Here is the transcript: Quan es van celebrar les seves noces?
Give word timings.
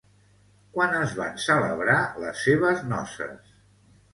Quan 0.77 0.95
es 0.99 1.13
van 1.19 1.37
celebrar 1.43 1.99
les 2.25 2.43
seves 2.47 2.85
noces? 2.95 3.57